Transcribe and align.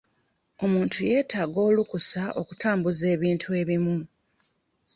Omuntu 0.63 0.97
yeetaaga 1.09 1.59
olukusa 1.69 2.23
okutambuza 2.41 3.05
ebintu 3.15 3.47
ebimu. 3.61 3.97